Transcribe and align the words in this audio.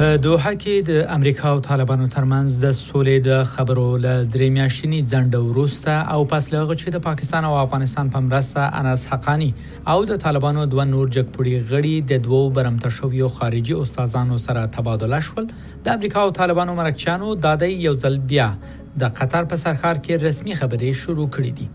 په 0.00 0.08
دوحه 0.24 0.52
کې 0.62 0.72
د 0.90 0.92
امریکا 1.16 1.44
او 1.54 1.58
طالبانو 1.70 2.06
ترمنځ 2.14 2.48
د 2.64 2.66
سولې 2.86 3.14
د 3.28 3.30
خبرو 3.52 3.84
ل 4.04 4.08
درې 4.34 4.48
میاشتنی 4.56 4.98
ځنډ 5.12 5.32
وروسته 5.50 5.92
او 6.14 6.18
پس 6.32 6.44
لغه 6.54 6.74
چې 6.80 6.88
د 6.92 6.98
پاکستان 7.08 7.42
او 7.50 7.54
افغانستان 7.60 8.10
په 8.16 8.22
مرسته 8.26 8.60
انس 8.80 9.06
حقانی 9.12 9.48
او 9.92 9.98
د 10.10 10.18
طالبانو 10.24 10.66
دوه 10.74 10.84
نور 10.90 11.06
جګپړي 11.16 11.54
غړي 11.70 11.94
د 12.10 12.20
دوو 12.26 12.42
برمته 12.58 12.90
شویو 12.98 13.32
خارجي 13.38 13.74
استادانو 13.84 14.38
سره 14.48 14.66
تبادله 14.76 15.20
شول 15.30 15.48
د 15.86 15.94
امریکا 15.94 16.18
او 16.28 16.36
طالبانو 16.42 16.74
مرکچانو 16.82 17.34
دادی 17.48 17.72
یو 17.88 17.96
ځل 18.04 18.20
بیا 18.32 18.48
د 19.04 19.14
قطر 19.20 19.50
په 19.54 19.62
سرخار 19.66 20.04
کې 20.04 20.22
رسمي 20.28 20.54
خبرې 20.60 20.92
شروع 21.06 21.28
کړې 21.34 21.52
دي 21.60 21.68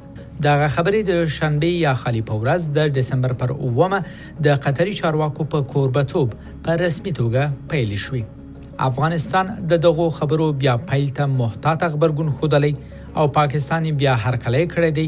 دغه 0.47 0.67
خبرې 0.75 1.01
د 1.07 1.25
شنبه 1.37 1.69
یا 1.85 1.91
خالی 2.01 2.21
پورز 2.27 2.63
د 2.77 2.93
دسمبر 2.97 3.33
پر 3.41 3.51
اومه 3.55 3.97
د 4.45 4.55
قطري 4.65 4.93
چارواکو 4.99 5.45
په 5.55 5.65
کوربتوب 5.73 6.29
په 6.67 6.77
رسمي 6.81 7.11
توګه 7.17 7.57
پیل 7.73 7.91
شوې 8.05 8.23
افغانستان 8.87 9.51
د 9.73 9.81
دغو 9.85 10.07
خبرو 10.19 10.47
بیا 10.61 10.73
پیل 10.91 11.09
ته 11.19 11.27
محتاط 11.41 11.83
خبرګون 11.95 12.31
خودلې 12.37 13.17
او 13.21 13.25
پاکستان 13.39 13.89
بیا 14.01 14.13
هر 14.23 14.37
کله 14.45 14.65
کړی 14.71 14.91
دی 14.99 15.05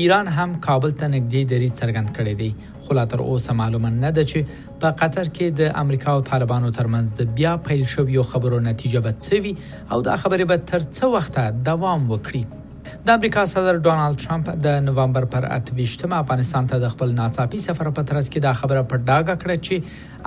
ایران 0.00 0.28
هم 0.38 0.54
کابل 0.66 0.92
ته 1.02 1.08
نږدې 1.14 1.42
دری 1.52 1.68
څرګند 1.70 2.18
کړی 2.18 2.34
دی 2.40 2.50
خو 2.88 2.96
لا 2.98 3.04
تر 3.14 3.22
اوسه 3.28 3.56
معلومه 3.62 3.90
نه 4.04 4.10
ده 4.18 4.26
چې 4.34 4.82
په 4.84 4.96
قطر 5.04 5.30
کې 5.30 5.62
د 5.62 5.72
امریکا 5.84 6.16
او 6.18 6.26
طالبانو 6.32 6.74
ترمنځ 6.80 7.22
د 7.22 7.32
بیا 7.40 7.54
پیل 7.70 7.86
شویو 7.94 8.26
خبرو 8.34 8.60
نتیجه 8.68 9.02
به 9.08 9.14
څه 9.28 9.40
وي 9.46 9.80
او 9.92 10.04
دا 10.10 10.18
خبره 10.26 10.50
به 10.52 10.62
تر 10.72 10.84
څه 10.84 11.10
وخته 11.16 11.50
دوام 11.72 12.06
وکړي 12.14 12.44
د 13.06 13.08
امریکا 13.18 13.42
صدر 13.48 13.78
ډونالد 13.86 14.16
ټرمپ 14.20 14.46
د 14.66 14.68
نوومبر 14.84 15.24
پر 15.32 15.42
28مه 15.48 16.16
افغانستان 16.22 16.62
ته 16.70 16.76
د 16.84 16.86
خپل 16.92 17.08
ناڅاپي 17.18 17.58
سفر 17.64 17.90
په 17.98 18.04
ترڅ 18.10 18.26
کې 18.28 18.38
دا 18.44 18.52
خبره 18.60 18.82
په 18.92 19.00
ډاګه 19.02 19.36
کړه 19.42 19.56
چې 19.66 19.76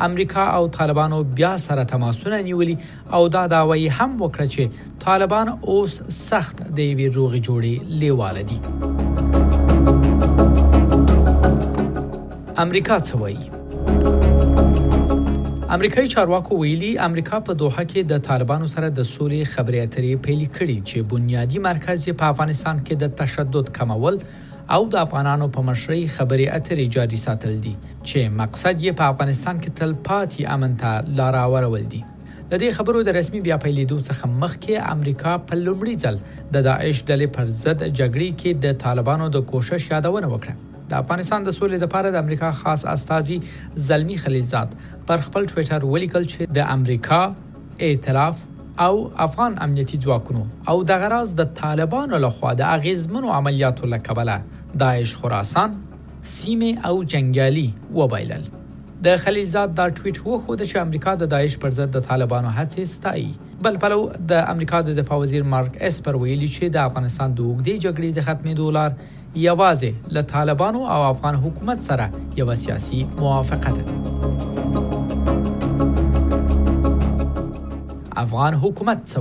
امریکا 0.08 0.44
او 0.58 0.64
طالبانو 0.76 1.18
بیا 1.40 1.54
سره 1.64 1.86
تماسونه 1.94 2.40
نیولي 2.50 2.76
او 3.20 3.24
دا 3.38 3.42
داوی 3.56 3.88
هم 3.98 4.14
وکړه 4.20 4.54
چې 4.58 4.94
طالبان 5.08 5.52
اوس 5.56 5.98
سخت 6.20 6.62
د 6.82 6.92
یوې 6.92 7.18
روغې 7.20 7.42
جوړې 7.50 7.98
لیواله 8.06 8.46
دي 8.52 8.62
امریکا 12.68 13.00
څه 13.12 13.26
وایي 13.26 14.27
امریکایي 15.70 16.08
چارواکو 16.08 16.56
ویلي 16.62 16.92
امریکا 17.06 17.40
په 17.48 17.54
دوحه 17.62 17.84
کې 17.92 18.06
د 18.12 18.20
طالبانو 18.26 18.68
سره 18.74 18.90
د 18.98 19.08
سولې 19.08 19.48
خبرې 19.54 19.80
اترې 19.88 20.12
پیل 20.28 20.44
کړې 20.58 20.78
چې 20.92 21.02
بنیادی 21.14 21.60
مرکز 21.66 22.06
یې 22.08 22.14
په 22.22 22.30
افغانستان 22.36 22.80
کې 22.86 22.96
د 23.02 23.10
تشدد 23.22 23.72
کمول 23.78 24.20
او 24.76 24.80
د 24.94 25.00
افغانانو 25.02 25.48
په 25.58 25.64
مشرۍ 25.72 26.06
خبرې 26.14 26.48
اترې 26.60 26.86
جاري 26.98 27.20
ساتل 27.26 27.58
دي 27.66 27.74
چې 27.82 28.38
مقصد 28.44 28.86
یې 28.86 28.96
په 29.02 29.12
افغانستان 29.16 29.60
کې 29.66 29.76
تلپاتې 29.82 30.48
امن 30.56 30.78
ته 30.84 31.18
لار 31.20 31.40
اورول 31.42 31.84
دي 31.96 32.02
د 32.06 32.54
دې 32.54 32.80
خبرو 32.80 33.04
د 33.10 33.18
رسمي 33.20 33.42
بیا 33.50 33.58
پیلېدو 33.66 34.06
څخه 34.10 34.30
مخکې 34.46 34.92
امریکا 34.96 35.36
په 35.52 35.60
لومړي 35.66 36.00
ځل 36.06 36.24
د 36.56 36.66
داعش 36.72 37.04
ډلې 37.04 37.28
پر 37.40 37.46
ضد 37.60 37.86
جګړې 38.00 38.40
کې 38.40 38.66
د 38.68 38.82
طالبانو 38.86 39.30
د 39.38 39.46
کوشش 39.52 39.92
یادونه 39.94 40.32
وکړه 40.36 40.67
د 40.90 40.94
افغانستان 41.04 41.42
د 41.44 41.52
سولې 41.60 41.78
لپاره 41.86 42.12
د 42.12 42.16
امریکا 42.26 42.50
خاص 42.60 42.86
استاذي 42.94 43.38
زلمی 43.88 44.18
خلیلزاد 44.26 44.76
پر 45.08 45.24
خپل 45.28 45.48
ټوئیټر 45.52 45.86
ولیکل 45.94 46.28
چې 46.34 46.52
د 46.58 46.70
امریکا 46.76 47.20
ائتلاف 47.88 48.46
او 48.86 48.94
افغان 49.28 49.58
امنیتي 49.66 49.98
ځواکونو 50.06 50.44
او 50.74 50.78
د 50.92 51.02
غراز 51.04 51.34
د 51.40 51.50
طالبانو 51.62 52.18
لخوا 52.26 52.54
د 52.62 52.70
اغیزمنو 52.78 53.34
عملیاتو 53.40 53.88
لکبله 53.96 54.38
داعش 54.84 55.16
خراسان 55.24 55.76
سیمه 56.38 56.86
او 56.92 56.94
جنگالي 57.16 57.68
وبایلل 58.00 58.48
د 59.08 59.18
خلیلزاد 59.26 59.76
دا 59.82 59.88
ټویټ 59.98 60.32
وخو 60.32 60.56
د 60.64 60.72
امریکا 60.86 61.16
د 61.20 61.32
داعش 61.36 61.58
پر 61.66 61.72
ضد 61.82 61.94
د 61.98 62.06
طالبانو 62.10 62.54
هڅې 62.60 62.90
ستایي 62.96 63.30
بل 63.62 63.78
پلو 63.82 64.10
د 64.32 64.34
امریکا 64.48 64.82
د 64.88 64.90
دفاع 64.98 65.18
وزیر 65.20 65.44
مارک 65.54 65.72
اسپر 65.90 66.16
ویلي 66.24 66.50
چې 66.56 66.66
د 66.76 66.78
افغانستان 66.90 67.30
د 67.40 67.42
وګړي 67.50 67.76
جګړې 67.86 68.10
د 68.18 68.20
ختمې 68.28 68.54
دولار 68.62 68.90
یوازې 69.48 69.92
له 70.18 70.22
طالبانو 70.34 70.82
او 70.96 71.02
افغان 71.14 71.36
حکومت 71.46 71.80
سره 71.92 72.06
یو 72.42 72.50
سیاسي 72.64 73.00
موافقه 73.20 73.70
ده 73.78 73.84
افغان 78.26 78.54
حکومت 78.66 79.00
څه 79.12 79.20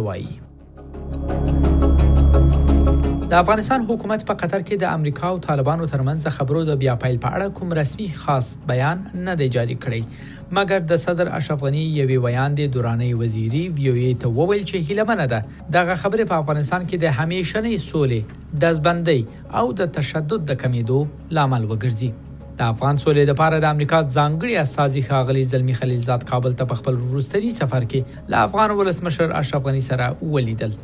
د 3.31 3.35
افغانستان 3.35 3.81
حکومت 3.89 4.21
په 4.27 4.35
قطر 4.41 4.61
کې 4.67 4.77
د 4.81 4.93
امریکا 4.97 5.29
او 5.29 5.39
طالبانو 5.45 5.87
ترمنځ 5.93 6.27
خبرو 6.35 6.61
د 6.67 6.75
بیا 6.83 6.93
پیل 7.05 7.17
په 7.25 7.31
اړه 7.39 7.55
کوم 7.59 7.73
رسمي 7.79 8.05
خاص 8.25 8.51
بیان 8.71 9.01
نه 9.29 9.33
دی 9.41 9.49
جاری 9.57 9.75
کړی 9.85 10.37
مګر 10.59 10.85
د 10.93 11.01
صدر 11.05 11.31
اشرف 11.39 11.65
غنی 11.65 11.81
یوې 11.87 12.19
ویان 12.27 12.59
د 12.61 12.69
دورانه 12.77 13.09
وزیري 13.23 13.63
وی 13.79 13.89
او 13.93 13.95
ای 14.03 14.13
ته 14.25 14.31
وویل 14.37 14.63
چې 14.69 14.83
هیلمنه 14.91 15.27
ده 15.33 15.41
دغه 15.79 15.97
خبره 16.05 16.27
په 16.35 16.39
افغانستان 16.45 16.85
کې 16.85 17.03
د 17.07 17.17
همیشنۍ 17.19 17.81
سولې 17.87 18.61
دزبندۍ 18.67 19.19
او 19.63 19.67
د 19.83 19.91
تشدد 19.99 20.47
د 20.53 20.61
کمیدو 20.63 21.01
لامل 21.41 21.67
وګرځي 21.69 22.57
د 22.63 22.71
افغان 22.77 23.03
سولې 23.07 23.29
لپاره 23.35 23.61
د 23.67 23.75
امریکا 23.77 24.03
ځانګړي 24.05 24.63
اساسي 24.67 25.05
خاغلی 25.11 25.45
زلمی 25.57 25.79
خلیلزاد 25.81 26.29
کابل 26.33 26.57
ته 26.63 26.79
خپل 26.85 27.03
روسي 27.19 27.51
سفر 27.59 27.91
کې 27.91 28.31
له 28.37 28.47
افغان 28.53 28.79
ولسمشر 28.85 29.37
اشرف 29.43 29.69
غنی 29.71 29.85
سره 29.91 30.33
ولیدل 30.39 30.81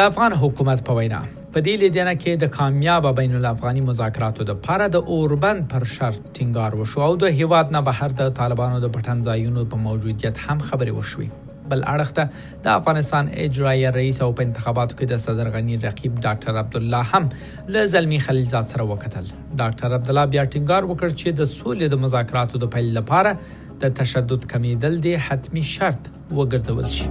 د 0.00 0.08
افغان 0.14 0.40
حکومت 0.48 0.88
په 0.90 1.00
وینا 1.02 1.22
په 1.54 1.62
دې 1.64 1.72
لیدنه 1.80 2.12
کې 2.20 2.36
د 2.42 2.44
کامیاب 2.52 3.06
بین 3.16 3.32
الافغاني 3.38 3.80
مذاکراتو 3.86 4.44
د 4.50 4.54
پاره 4.66 4.84
د 4.92 5.10
اوربند 5.16 5.64
پر 5.72 5.82
شرط 5.94 6.28
ټینګار 6.38 6.76
وشو 6.82 7.02
او 7.06 7.16
د 7.24 7.34
هیواد 7.40 7.74
نه 7.76 7.82
بهر 7.88 8.14
د 8.20 8.30
طالبانو 8.38 8.78
د 8.84 8.92
پټن 8.94 9.18
ځایونو 9.26 9.64
په 9.74 9.80
موجودیت 9.86 10.40
هم 10.44 10.62
خبرې 10.68 10.92
وشوي 11.00 11.26
بل 11.74 11.84
اړخ 11.96 12.14
ته 12.20 12.46
د 12.68 12.70
افغانستان 12.78 13.28
اجرایي 13.44 13.84
رئیس 13.98 14.22
او 14.28 14.30
په 14.40 14.48
انتخاباتو 14.48 14.98
کې 14.98 15.12
د 15.12 15.20
صدر 15.26 15.52
غنی 15.58 15.76
رقیب 15.84 16.16
ډاکټر 16.28 16.62
عبد 16.62 16.80
الله 16.82 17.02
هم 17.12 17.28
له 17.76 17.84
زلمی 17.98 18.22
خلیلزاد 18.30 18.72
سره 18.72 18.88
وکتل 18.94 19.28
ډاکټر 19.28 20.00
عبد 20.00 20.10
الله 20.14 20.24
بیا 20.36 20.48
ټینګار 20.54 20.90
وکړ 20.90 21.10
چې 21.20 21.28
د 21.42 21.44
سولې 21.54 21.86
د 21.96 22.02
مذاکراتو 22.08 22.56
د 22.66 22.74
پیل 22.78 22.90
لپاره 22.98 23.32
د 23.86 23.88
تشدد 24.02 24.42
کمیدل 24.56 25.00
دی 25.08 25.14
حتمی 25.28 25.64
شرط 25.76 26.02
وګرځول 26.42 26.88
شي 26.98 27.08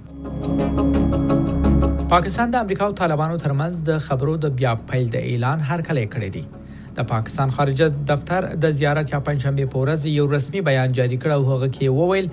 پاکستان 2.17 2.57
د 2.59 2.61
امریکا 2.65 2.83
او 2.91 2.95
طالبانو 3.05 3.39
ترمنځ 3.47 3.89
د 3.93 4.05
خبرو 4.11 4.37
د 4.49 4.59
بیا 4.61 4.75
پیل 4.93 5.11
د 5.17 5.19
اعلان 5.33 5.67
هر 5.73 5.87
کله 5.93 6.07
کړی 6.19 6.31
دی 6.39 6.47
د 6.97 6.99
پاکستان 7.11 7.51
خارجه 7.51 7.89
دفتر 8.09 8.45
د 8.65 8.71
زیارت 8.81 9.11
یا 9.13 9.21
پنځمه 9.29 9.67
په 9.75 9.79
ورځ 9.85 10.01
یو 10.19 10.27
رسمي 10.35 10.61
بیان 10.69 10.91
جاری 10.99 11.17
کړ 11.25 11.31
او 11.39 11.43
هغه 11.51 11.69
کې 11.79 11.97
وویل 12.01 12.27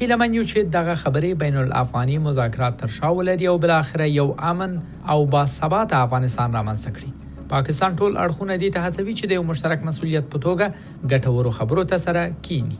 هیله 0.00 0.16
من 0.22 0.30
یو 0.38 0.44
چې 0.48 0.58
دغه 0.76 0.94
خبرې 1.02 1.30
بین 1.42 1.56
الافغاني 1.60 2.16
مذاکرات 2.24 2.74
تر 2.80 2.90
شا 2.96 3.08
ولري 3.18 3.46
او 3.52 3.56
بل 3.66 3.70
اخر 3.76 4.04
یو 4.16 4.26
امن 4.52 4.72
او 5.14 5.18
با 5.36 5.44
ثبات 5.54 5.94
افغانستان 6.00 6.48
رامنځته 6.58 6.90
کړي 6.98 7.46
پاکستان 7.54 7.90
ټول 8.02 8.12
اړخونه 8.24 8.58
دي 8.64 8.70
ته 8.78 8.84
هڅوي 8.88 9.14
چې 9.14 9.30
د 9.30 9.32
یو 9.40 9.46
مشترک 9.52 9.86
مسولیت 9.90 10.26
په 10.34 10.44
توګه 10.48 10.66
ګټورو 11.14 11.54
خبرو 11.60 11.84
ته 11.94 12.04
سره 12.08 12.26
کینی 12.50 12.78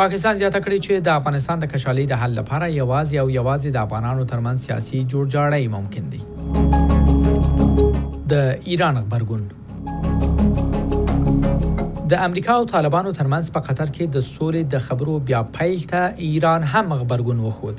پاکستان 0.00 0.34
زیاته 0.40 0.60
کړې 0.64 0.88
چې 0.88 1.06
د 1.06 1.08
افغانستان 1.20 1.62
د 1.62 1.64
کشالۍ 1.74 2.06
د 2.10 2.14
حل 2.24 2.32
لپاره 2.40 2.64
یوازې 2.64 3.16
او 3.22 3.26
یوازې 3.38 3.70
د 3.76 3.78
افغانانو 3.86 4.28
ترمن 4.34 4.56
سیاسي 4.66 4.98
جوړجاړی 5.14 5.66
ممکن 5.78 6.04
دی 6.16 6.22
د 8.34 8.36
ایران 8.72 8.94
خبرګون 9.04 9.42
د 12.10 12.14
امریکا 12.26 12.52
او 12.60 12.64
طالبانو 12.70 13.10
ترمنځ 13.18 13.44
په 13.54 13.60
قطر 13.66 13.88
کې 13.96 14.04
د 14.14 14.22
سولې 14.28 14.62
د 14.70 14.78
خبرو 14.86 15.12
بیا 15.26 15.40
پیل 15.56 15.82
ته 15.90 16.06
ایران 16.28 16.64
هم 16.70 16.94
غبرګون 17.02 17.42
وښود 17.42 17.76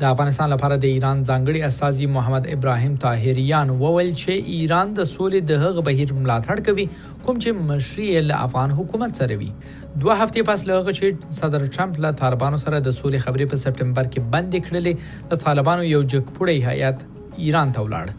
د 0.00 0.06
افغانستان 0.14 0.48
لپاره 0.54 0.78
د 0.84 0.90
ایران 0.94 1.18
ځانګړي 1.28 1.60
اساسي 1.72 2.08
محمد 2.14 2.48
ابراهیم 2.54 2.96
طاهریان 3.04 3.70
وویل 3.82 4.10
چې 4.22 4.54
ایران 4.56 4.96
د 4.96 5.06
سولې 5.10 5.44
د 5.50 5.62
هغ 5.66 5.78
بهیر 5.90 6.14
ملاتړ 6.16 6.64
کوي 6.70 6.88
کوم 7.28 7.38
چې 7.44 7.62
مشري 7.70 8.08
له 8.30 8.40
افغان 8.48 8.74
حکومت 8.80 9.22
سره 9.22 9.38
وي 9.44 9.50
دوه 9.60 10.18
هفتې 10.22 10.48
پس 10.50 10.66
لغه 10.72 10.96
چې 10.98 11.38
صدر 11.40 11.68
ټرمپ 11.78 12.02
له 12.06 12.12
طالبانو 12.24 12.62
سره 12.64 12.74
د 12.88 12.98
سولې 12.98 13.28
خبرې 13.28 13.54
په 13.54 13.62
سپټمبر 13.66 14.10
کې 14.10 14.34
بندي 14.34 14.64
کړلې 14.66 15.32
د 15.34 15.42
طالبانو 15.48 15.88
یو 15.92 16.02
جګپوړی 16.10 16.68
هیات 16.68 17.08
ایران 17.46 17.78
ته 17.78 17.88
ولاړ 17.88 18.18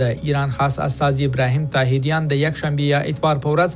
د 0.00 0.18
ایران 0.26 0.50
خاص 0.56 0.74
استاد 0.82 1.20
ابراهیم 1.24 1.62
طاهریان 1.76 2.26
د 2.32 2.36
یک 2.40 2.58
شنبه 2.58 2.84
یا 2.90 2.98
اتوار 3.12 3.38
په 3.46 3.54
ورځ 3.54 3.72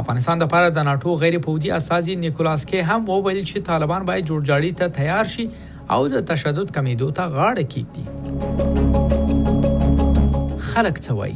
افغانستان 0.00 0.36
د 0.38 0.42
لپاره 0.46 0.66
د 0.76 0.78
ناتو 0.88 1.10
غیر 1.22 1.34
پوځي 1.46 1.68
اساسي 1.78 2.12
نیکولاس 2.22 2.62
کې 2.70 2.78
هم 2.92 3.00
وویل 3.12 3.40
چې 3.50 3.56
طالبان 3.70 4.00
باید 4.10 4.28
جوړجاړي 4.30 4.70
ته 4.80 4.86
تیار 5.00 5.24
شي 5.34 5.44
او 5.96 6.00
د 6.14 6.16
تشدد 6.30 6.68
کمیدو 6.78 7.08
ته 7.20 7.24
غاړه 7.36 7.64
کیږي 7.74 8.06
خلک 10.72 10.96
څوي 11.06 11.34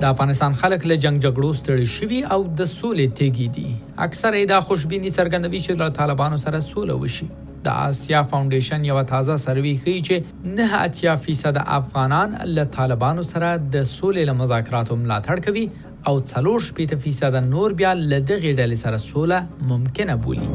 د 0.00 0.04
افغانستان 0.12 0.52
خلک 0.62 0.86
له 0.90 0.96
جنگ 1.04 1.24
جګړو 1.24 1.48
ستړي 1.60 1.86
شوي 1.96 2.20
او 2.34 2.40
د 2.58 2.62
سولې 2.78 3.06
تیګي 3.20 3.46
دي 3.58 3.68
اکثره 4.08 4.44
دا 4.54 4.60
خوشبيني 4.68 5.10
څرګندوي 5.18 5.60
چې 5.66 5.72
له 5.82 5.86
طالبانو 6.00 6.36
سره 6.46 6.58
سولې 6.72 6.96
وشي 7.04 7.28
د 7.66 7.68
آسیا 7.92 8.22
فاونډیشن 8.30 8.80
یو 8.90 8.98
تازه 9.12 9.34
سروي 9.46 9.72
ښیي 9.82 9.96
چې 10.06 10.16
نه 10.58 10.66
اتیا 10.84 11.12
فیصد 11.24 11.56
افغانان 11.78 12.30
له 12.54 12.64
طالبانو 12.78 13.22
سره 13.32 13.48
د 13.74 13.84
سولې 13.94 14.22
له 14.30 14.34
مذاکراتو 14.42 14.94
ملاتړ 15.04 15.36
کوي 15.48 15.64
او 16.08 16.14
څلور 16.32 16.58
شپږ 16.70 16.90
فیصد 17.06 17.34
نور 17.54 17.70
بیا 17.82 17.92
له 18.10 18.18
دغه 18.32 18.48
ډلې 18.58 18.76
سره 18.84 18.96
سولې 19.10 19.38
ممکنه 19.70 20.14
بولي 20.24 20.48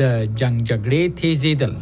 د 0.00 0.02
جنگ 0.40 0.56
جګړې 0.70 1.02
تیزېدل 1.22 1.72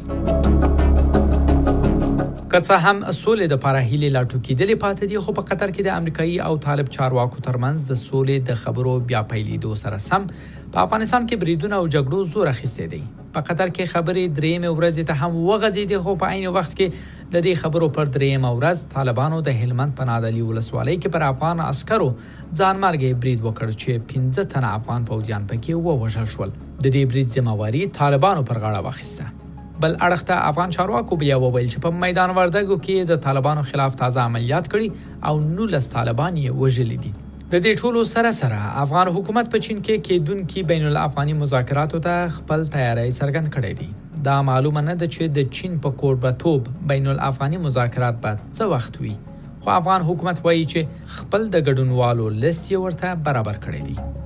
که 2.60 2.76
هم 2.78 3.10
سولې 3.10 3.48
د 3.50 3.56
لپاره 3.56 3.78
هیله 3.90 4.08
لا 4.16 4.20
ټوکېدلې 4.32 4.74
پاتې 4.82 5.06
دي 5.12 5.22
خو 5.22 5.32
په 5.38 5.42
قطر 5.48 5.70
کې 5.76 5.82
د 5.86 5.94
امریکایي 6.00 6.36
او 6.48 6.52
طالب 6.66 6.92
چارواکو 6.96 7.40
ترمنځ 7.46 7.86
د 7.90 7.94
سولې 8.02 8.36
د 8.50 8.58
خبرو 8.60 8.92
بیا 9.08 9.22
پیلېدو 9.32 9.72
سره 9.80 9.98
سم 10.04 10.26
په 10.28 10.84
افغانستان 10.84 11.26
کې 11.26 11.40
بریدونه 11.42 11.80
او 11.82 11.88
جګړو 11.88 12.32
زور 12.36 12.50
اخیستی 12.52 12.86
دی 12.94 13.00
په 13.36 13.44
قطر 13.50 13.72
کې 13.74 13.92
خبرې 13.94 14.38
درېم 14.38 14.68
ورځ 14.78 15.10
ته 15.10 15.18
هم 15.22 15.34
وغځېدې 15.48 16.06
خو 16.06 16.14
په 16.22 16.30
عین 16.34 16.46
وخت 16.60 16.78
کې 16.78 17.34
د 17.34 17.36
دې 17.46 17.54
خبرو 17.62 17.88
پر 18.00 18.14
درېم 18.18 18.48
ورځ 18.60 18.86
طالبانو 18.96 19.40
د 19.48 19.58
هلمند 19.62 19.96
پنادلی 20.02 20.46
ولسوالۍ 20.52 20.96
کې 21.02 21.16
پر 21.16 21.26
افغان 21.34 21.64
عسکرو 21.68 22.08
ځانمرګي 22.16 23.22
برید 23.24 23.40
وکړ 23.44 23.80
چې 23.82 24.10
15 24.18 24.50
تن 24.54 24.70
افغان 24.74 25.10
پوځیان 25.14 25.50
پکې 25.54 26.02
ووژل 26.02 26.34
شول 26.36 26.56
د 26.58 26.84
دې 26.90 27.14
برید 27.14 27.36
ځمواري 27.40 27.84
طالبانو 28.04 28.50
پر 28.52 28.66
غاړه 28.66 28.86
واخیسته 28.90 29.42
بل 29.80 29.94
اړخ 30.06 30.22
ته 30.26 30.46
افغان 30.52 30.72
چارواکو 30.78 31.16
بیا 31.22 31.36
وویل 31.44 31.68
چې 31.72 31.82
په 31.86 32.00
میدان 32.04 32.32
وردګو 32.36 32.76
کې 32.86 33.10
د 33.12 33.20
طالبانو 33.26 33.64
خلاف 33.70 33.94
تازه 34.02 34.26
عملیات 34.30 34.68
کړي 34.74 35.18
او 35.30 35.34
19 35.66 35.92
طالبان 35.94 36.36
یې 36.42 36.60
وژل 36.62 36.92
دي 37.04 37.12
د 37.16 37.54
دې 37.64 37.72
ټولو 37.82 38.04
سره 38.12 38.32
سره 38.38 38.70
افغان 38.84 39.10
حکومت 39.18 39.50
په 39.56 39.64
چین 39.66 39.82
کې 39.82 40.06
کېدونکو 40.08 40.64
بین 40.70 40.86
الافغاني 40.92 41.36
مذاکراتو 41.42 42.02
ته 42.08 42.32
خپل 42.38 42.64
تیاری 42.78 43.10
څرګند 43.10 43.54
کړی 43.58 43.78
دی 43.80 44.24
دا 44.30 44.38
معلومه 44.50 44.84
نه 44.88 44.94
ده 45.04 45.12
چې 45.14 45.38
د 45.38 45.52
چین 45.60 45.76
په 45.86 45.98
کوربتوب 46.04 46.70
بین 46.92 47.10
الافغاني 47.16 47.62
مذاکرات 47.68 48.22
به 48.26 48.36
څه 48.40 48.74
وخت 48.74 49.00
وي 49.04 49.16
خو 49.64 49.70
افغان 49.80 50.08
حکومت 50.12 50.44
وایي 50.46 50.66
چې 50.66 51.16
خپل 51.20 51.48
د 51.50 51.66
ګډونوالو 51.70 52.28
لیست 52.44 52.72
یې 52.76 52.84
ورته 52.84 53.26
برابر 53.30 53.62
کړی 53.66 53.88
دی 53.90 54.23